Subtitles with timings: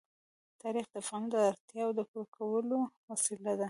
[0.61, 3.59] تاریخ د افغانانو د اړتیاوو د پوره کولو وسیله ده.